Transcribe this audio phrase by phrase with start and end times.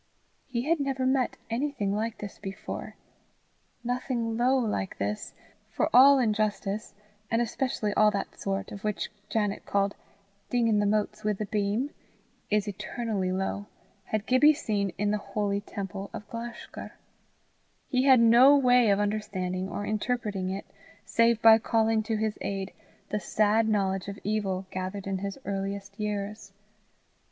[0.47, 2.95] He had never met anything like this before.
[3.83, 5.35] Nothing low like this
[5.69, 6.95] for all injustice,
[7.29, 9.95] and especially all that sort of thing which Janet called
[10.49, 11.91] "dingin' the motes wi' the beam,"
[12.49, 13.67] is eternally low
[14.05, 16.93] had Gibbie seen in the holy temple of Glashgar!
[17.87, 20.65] He had no way of understanding or interpreting it
[21.05, 22.73] save by calling to his aid
[23.09, 26.53] the sad knowledge of evil, gathered in his earliest years.